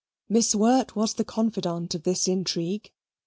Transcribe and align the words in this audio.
Miss 0.27 0.55
Wirt 0.55 0.95
was 0.95 1.13
the 1.13 1.23
confidante 1.23 1.93
of 1.93 2.01
this 2.05 2.27
intrigue. 2.27 2.91